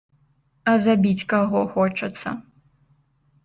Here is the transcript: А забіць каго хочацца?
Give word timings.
А 0.71 0.75
забіць 0.85 1.27
каго 1.35 1.61
хочацца? 1.77 2.27